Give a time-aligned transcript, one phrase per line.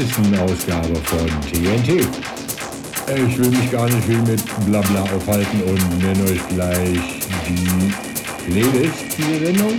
[0.00, 0.38] 50.
[0.40, 2.06] Ausgabe von TNT.
[3.28, 7.92] Ich will mich gar nicht viel mit Blabla aufhalten und nenne euch gleich die
[8.50, 9.72] Playlist dieser Sendung.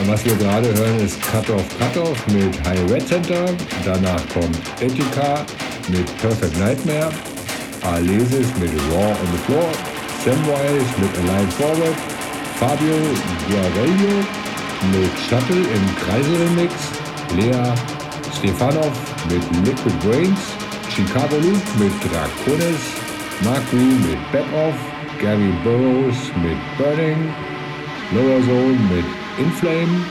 [0.00, 3.44] Und was wir gerade hören ist Cut Off Cut Off mit High Red Center,
[3.84, 5.44] danach kommt Etika
[5.88, 7.12] mit Perfect Nightmare,
[7.82, 9.70] Alesis mit Raw on the Floor,
[10.24, 11.96] Samwise mit Align Forward,
[12.58, 12.96] Fabio
[13.48, 14.24] Guarello
[14.90, 16.72] mit Shuttle im Kreisel Remix,
[17.36, 17.91] Lea
[18.42, 18.90] Stefanov
[19.30, 20.40] mit Liquid Brains,
[20.90, 22.82] Chicago Loop mit Draconis,
[23.44, 24.74] Mark Green mit Back Off,
[25.20, 27.32] Gary Burrows mit Burning,
[28.10, 29.04] Lower Zone mit
[29.38, 30.04] Inflame,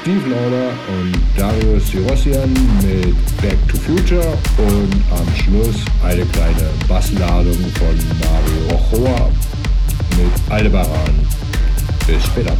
[0.00, 2.52] Steve Lauder und Darius Sirossian
[2.82, 9.30] mit Back to Future und am Schluss eine kleine Bassladung von Mario Ochoa
[10.16, 11.14] mit Aldebaran.
[12.04, 12.56] Bis später.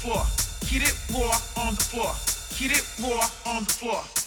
[0.00, 0.24] floor.
[0.70, 2.14] Get it raw on the floor.
[2.56, 4.19] Keep it raw on the floor.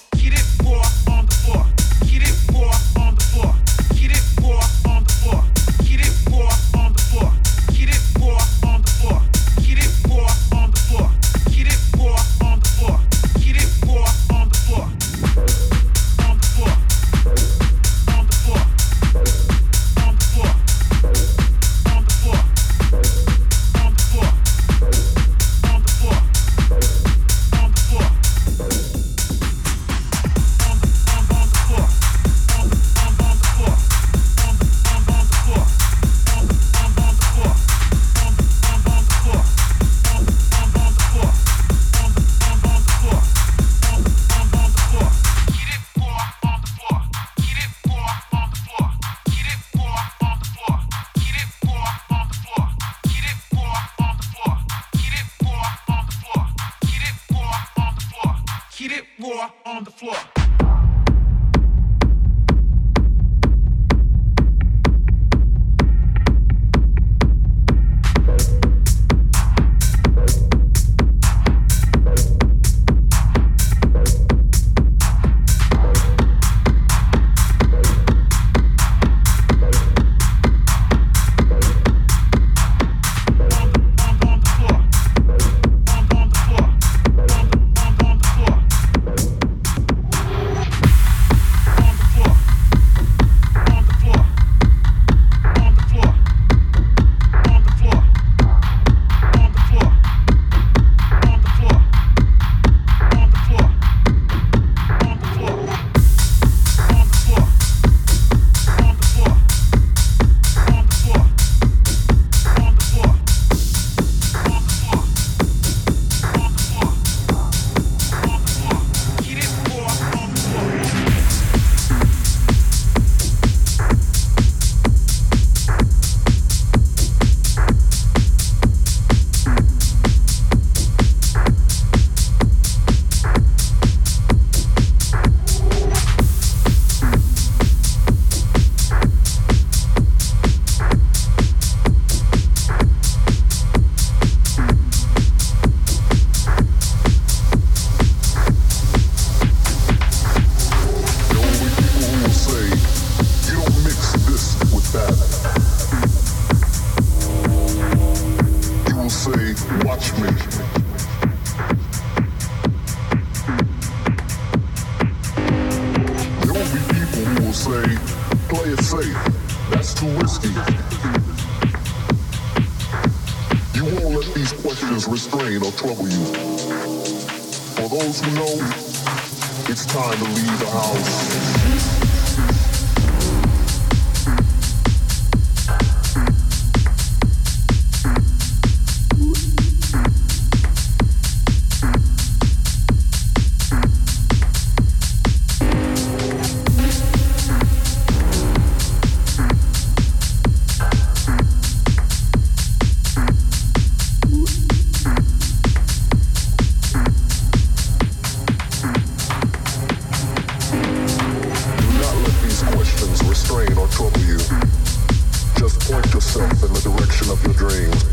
[215.82, 218.03] Point yourself in the direction of your dreams.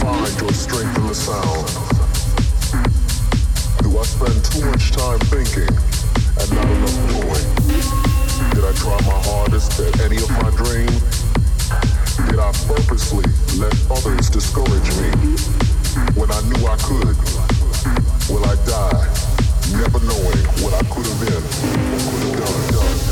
[0.00, 1.66] Find your strength in the sound.
[3.82, 7.46] Do I spend too much time thinking and not enough doing?
[8.54, 11.00] Did I try my hardest at any of my dreams?
[12.28, 13.24] Did I purposely
[13.58, 15.10] let others discourage me
[16.18, 17.16] when I knew I could?
[18.28, 19.30] Will I die
[19.72, 23.06] never knowing what I could have been or could have done?
[23.06, 23.09] done.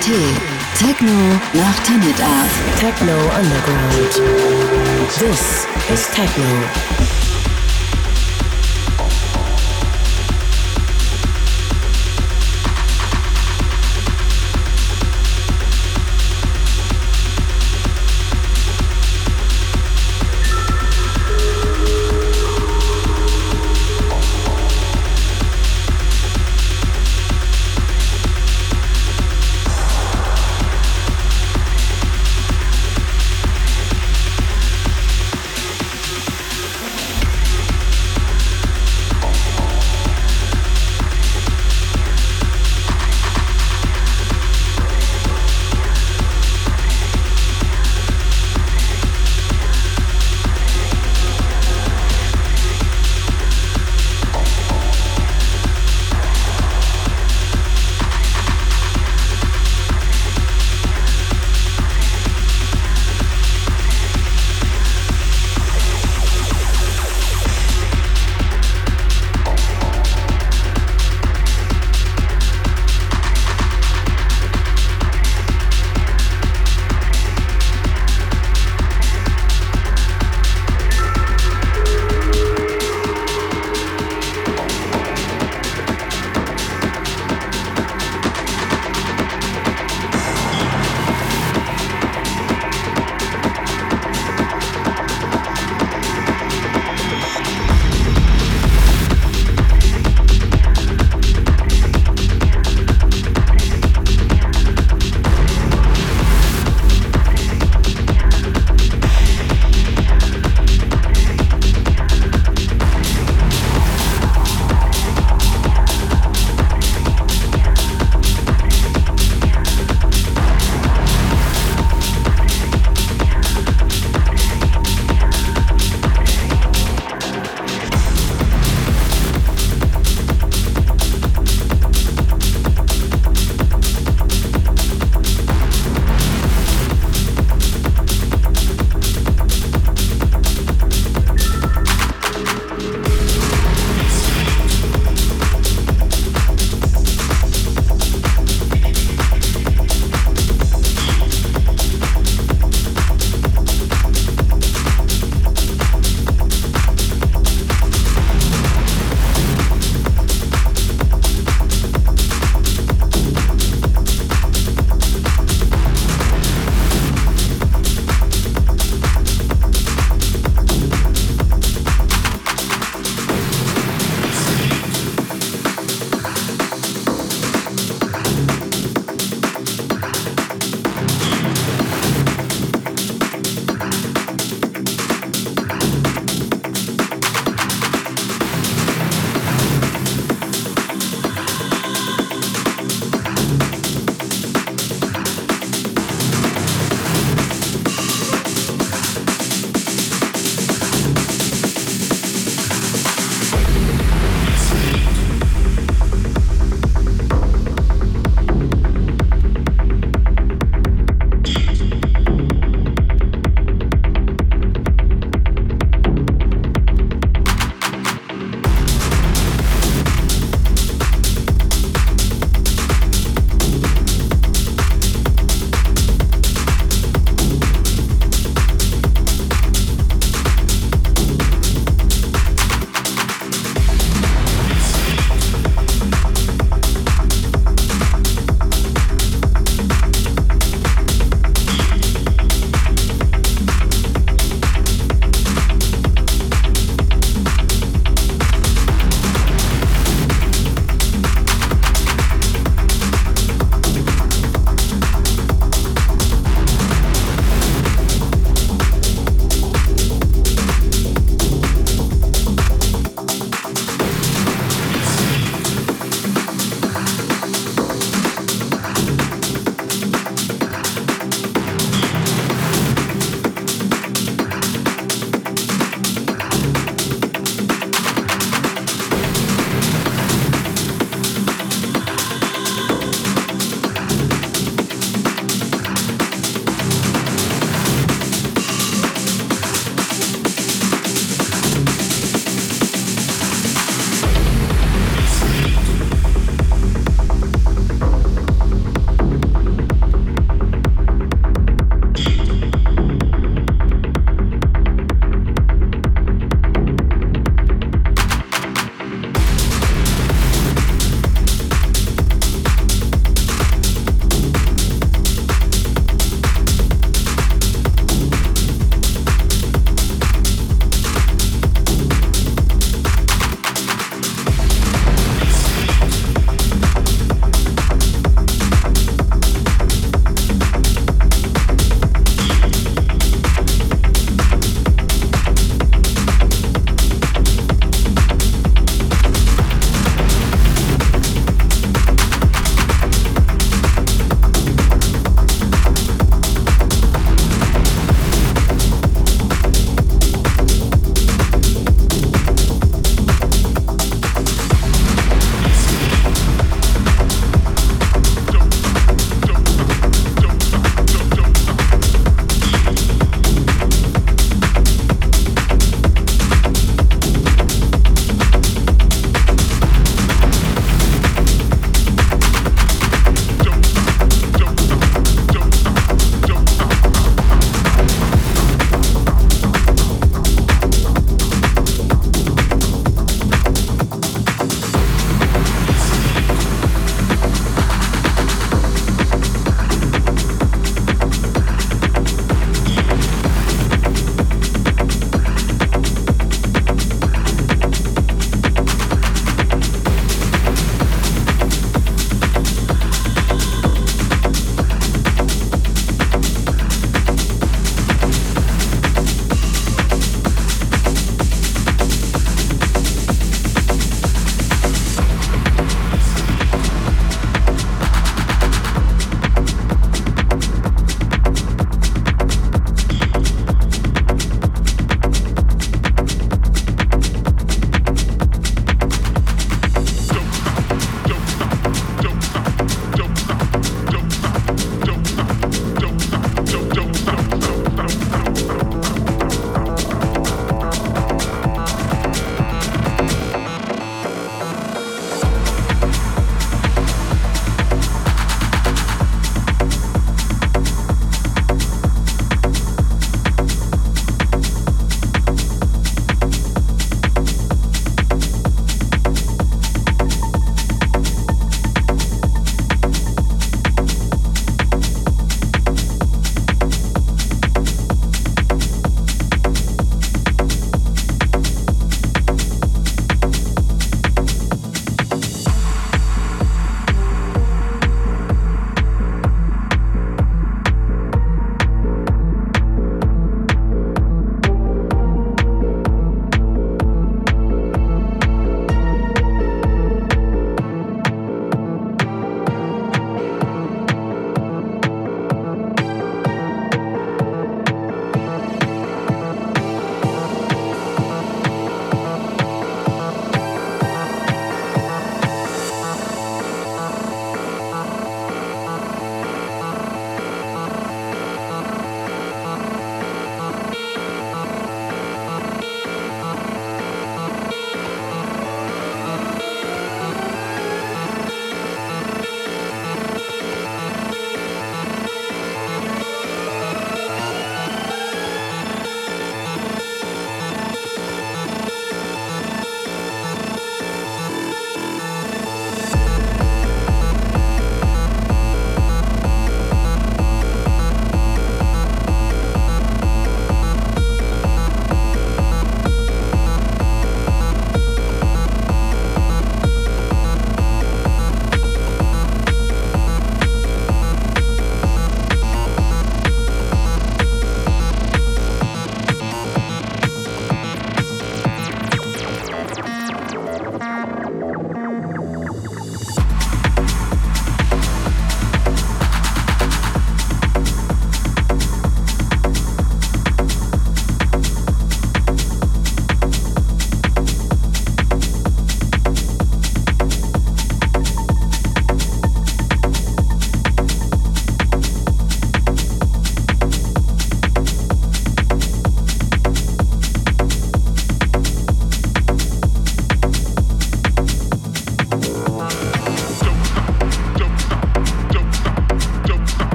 [0.00, 0.40] TNT.
[0.78, 1.12] Techno
[1.52, 2.16] nach Tanit.
[2.78, 4.20] Techno Underground.
[5.18, 6.08] This is.
[6.08, 7.09] Techno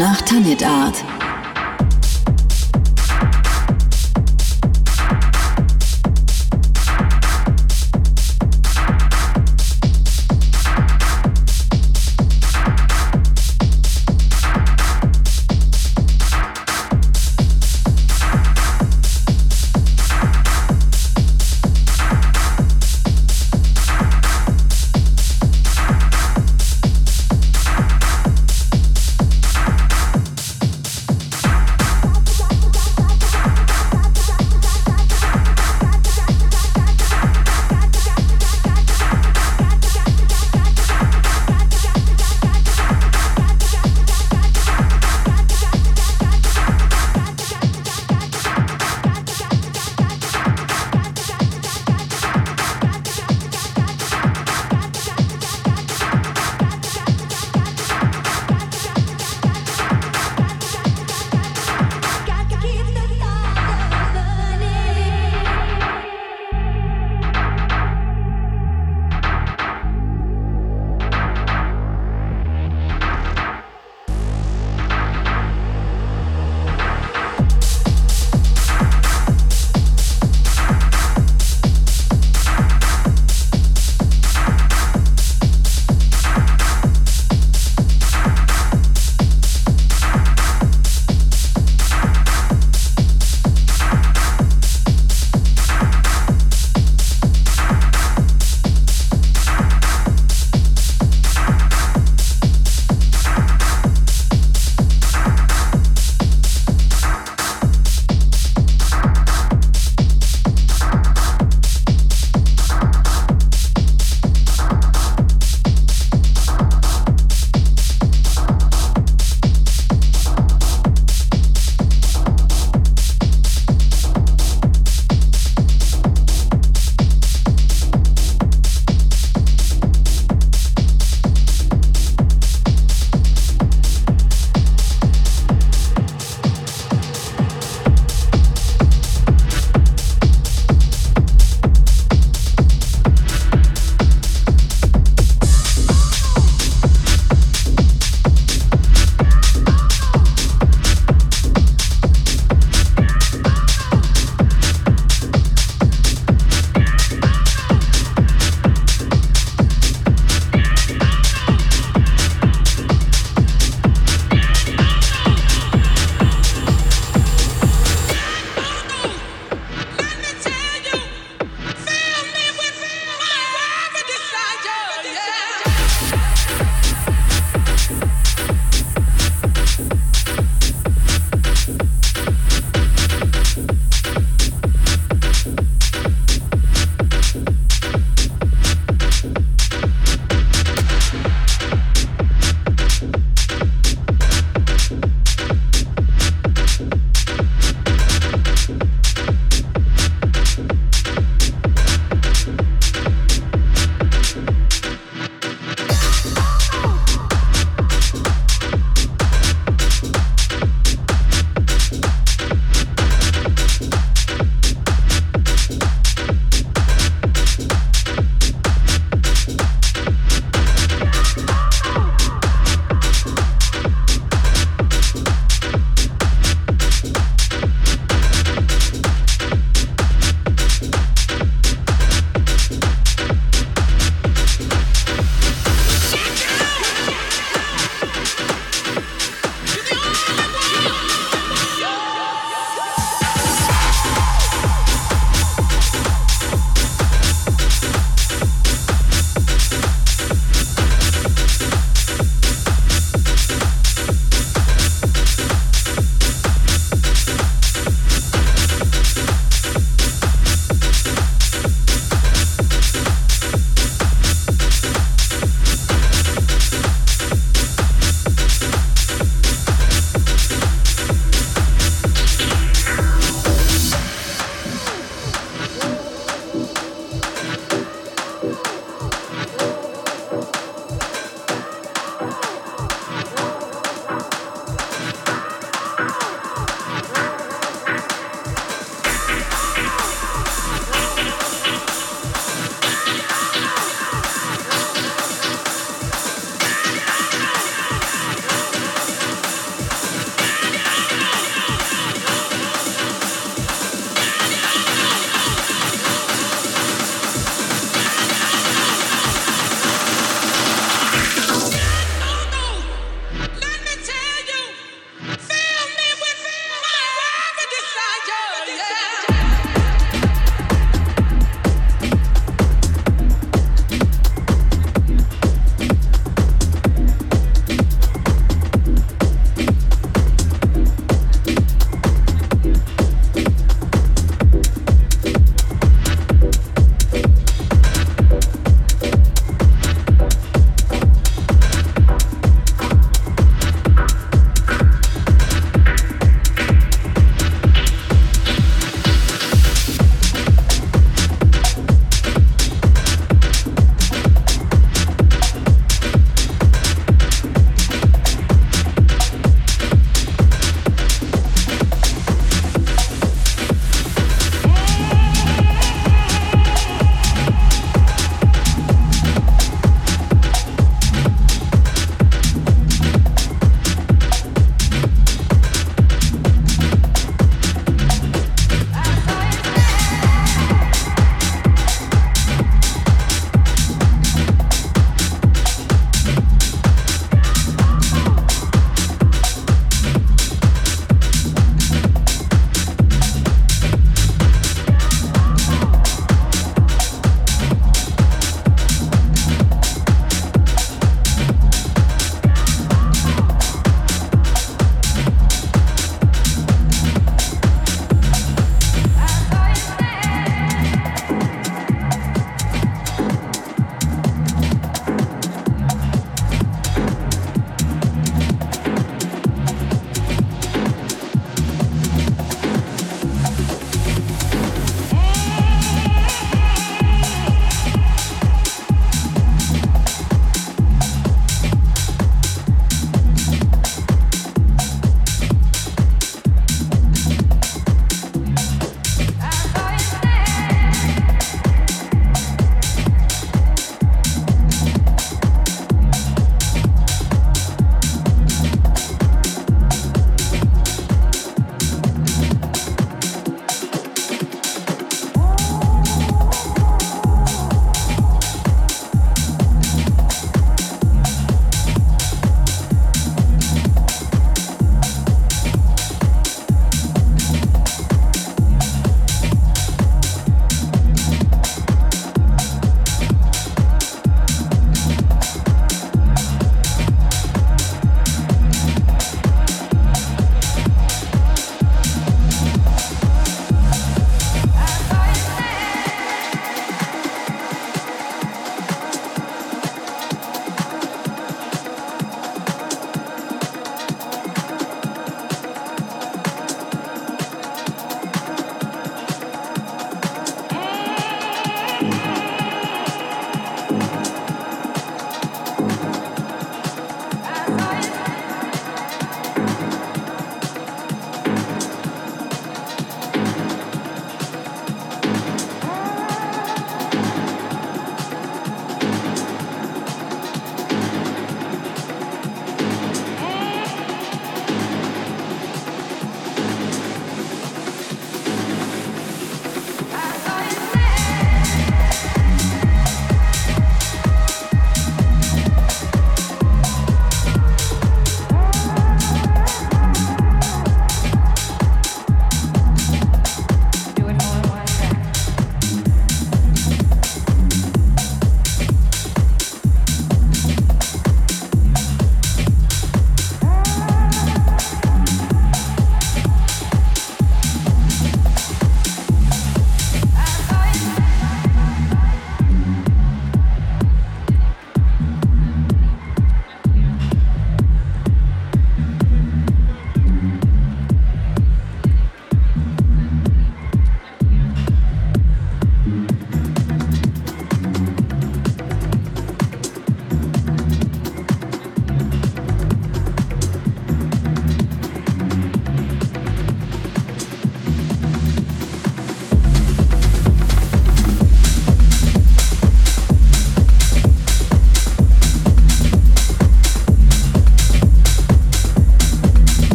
[0.00, 1.04] nach Tanit Art.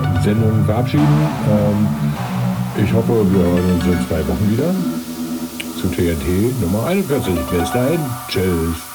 [0.00, 1.06] Der Sendung verabschieden.
[1.50, 4.74] Ähm, ich hoffe, wir hören uns in zwei Wochen wieder
[5.80, 7.34] zu TNT Nummer 41.
[7.50, 8.91] Bis dahin, tschüss.